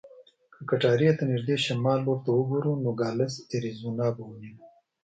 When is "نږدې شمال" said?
1.31-1.99